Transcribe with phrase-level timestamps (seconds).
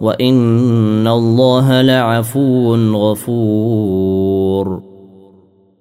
[0.00, 4.90] وان الله لعفو غفور.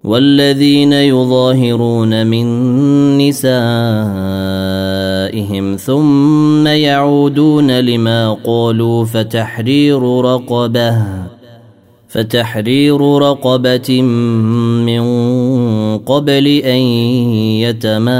[0.03, 2.47] والذين يظاهرون من
[3.17, 3.45] نسائهم
[5.75, 11.03] ثم يعودون لما قالوا فتحرير رقبه
[12.07, 15.03] فتحرير رقبه من
[15.97, 16.81] قبل ان
[17.69, 18.19] يتماسا.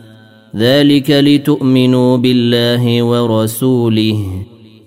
[0.55, 4.25] ذلك لتؤمنوا بالله ورسوله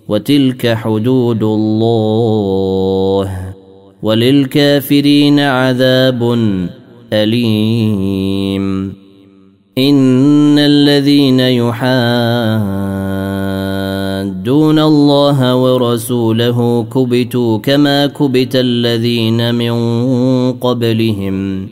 [0.09, 3.55] وتلك حدود الله
[4.03, 6.39] وللكافرين عذاب
[7.13, 8.93] أليم.
[9.79, 11.85] إن الذين يحادون
[14.79, 19.73] الله ورسوله كبتوا كما كبت الذين من
[20.53, 21.69] قبلهم.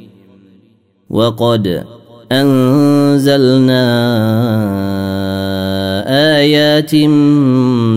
[1.11, 1.85] وقد
[2.33, 3.85] أنزلنا
[6.39, 6.95] آيات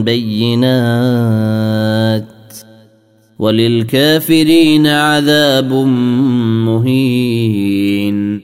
[0.03, 1.46] بينات
[3.40, 5.73] وللكافرين عذاب
[6.66, 8.41] مهين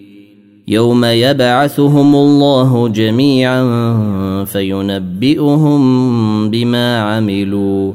[0.68, 3.64] يوم يبعثهم الله جميعا
[4.46, 5.82] فينبئهم
[6.50, 7.94] بما عملوا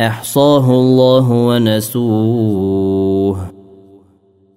[0.00, 2.99] أحصاه الله ونسوه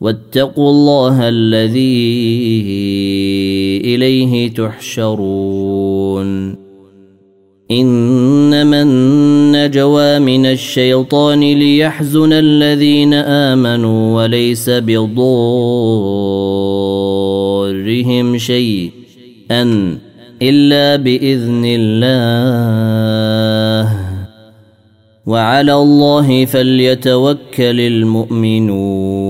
[0.00, 2.00] واتقوا الله الذي
[3.84, 6.30] إليه تحشرون.
[7.70, 15.18] إنما النجوى من الشيطان ليحزن الذين آمنوا وليس بضارهم
[18.38, 19.98] شيئا
[20.42, 22.50] إلا بإذن الله.
[25.26, 29.29] وعلى الله فليتوكل المؤمنون.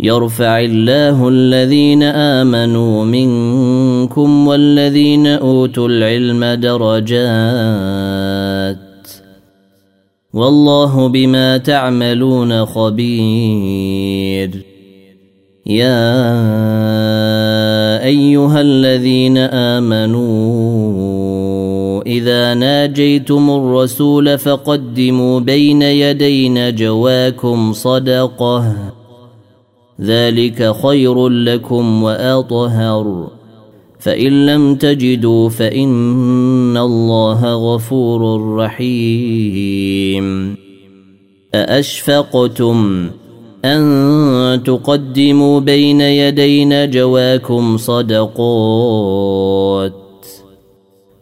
[0.00, 7.28] يرفع الله الذين آمنوا منكم والذين أوتوا العلم درجات
[10.32, 14.50] والله بما تعملون خبير
[15.66, 16.18] يا
[18.04, 21.18] أيها الذين آمنوا
[22.06, 28.74] إذا ناجيتم الرسول فقدموا بين يدي نجواكم صدقة
[30.00, 33.28] ذلك خير لكم وأطهر.
[33.98, 40.56] فإن لم تجدوا فإن الله غفور رحيم.
[41.54, 43.10] أأشفقتم
[43.64, 48.38] أن تقدموا بين يدي نجواكم صدقات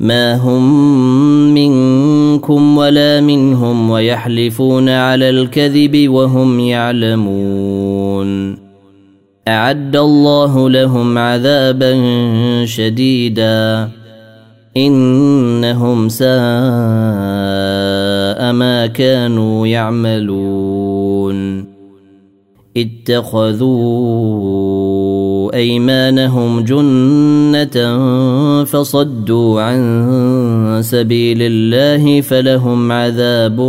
[0.00, 8.56] ما هم منكم ولا منهم ويحلفون على الكذب وهم يعلمون
[9.48, 11.94] اعد الله لهم عذابا
[12.64, 13.88] شديدا
[14.76, 16.30] انهم ساء
[18.52, 21.66] ما كانوا يعملون
[22.76, 24.79] اتخذوا
[25.54, 27.76] أيمانهم جنة
[28.64, 33.60] فصدوا عن سبيل الله فلهم عذاب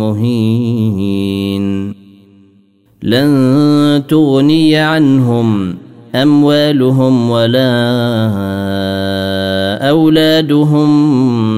[0.00, 1.94] مهين.
[3.02, 5.76] لن تغني عنهم
[6.14, 7.70] أموالهم ولا
[9.90, 10.90] أولادهم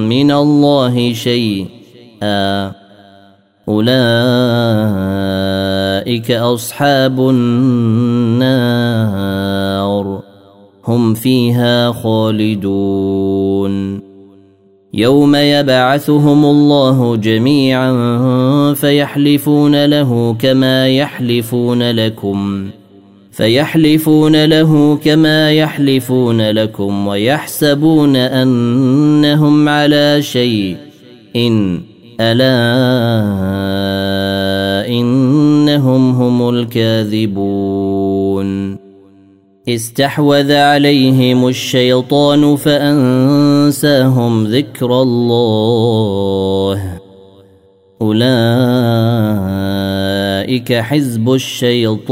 [0.09, 2.80] من الله شيئا.
[3.71, 3.91] أولئك
[6.31, 8.71] أصحاب النار.
[10.87, 13.71] هم فيها خالدون.
[14.93, 17.93] يوم يبعثهم الله جميعا
[18.73, 22.69] فيحلفون له كما يحلفون لكم.
[23.31, 30.77] فيحلفون له كما يحلفون لكم ويحسبون أنهم على شيء
[31.35, 31.81] إن
[32.19, 32.51] ألا
[34.87, 37.71] إنهم هم الكاذبون.
[39.69, 46.99] استحوذ عليهم الشيطان فأنساهم ذكر الله.
[48.01, 48.33] أولئك
[50.73, 52.11] حزب الشيطان.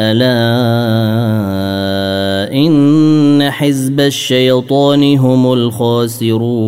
[0.00, 0.36] ألا
[2.52, 6.66] إن حزب الشيطان هم الخاسرون.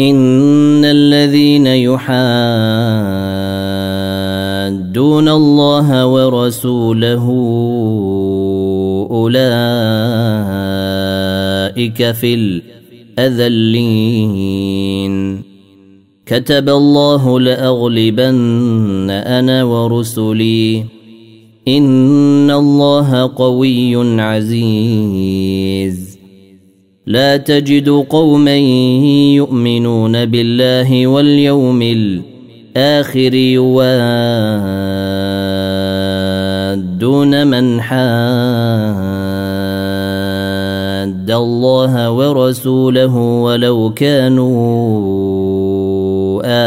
[0.00, 2.08] إن الذين يحادون
[5.28, 7.26] الله ورسوله
[9.10, 9.60] أولئك
[12.12, 12.60] في
[13.18, 14.26] الأذلين.
[16.26, 20.84] كتب الله لأغلبن أنا ورسلي.
[21.68, 26.18] إن الله قوي عزيز.
[27.06, 28.56] لا تجد قوما
[29.36, 33.86] يؤمنون بالله واليوم الآخر يوادون
[37.46, 38.06] من حاد
[41.30, 45.25] الله ورسوله ولو كانوا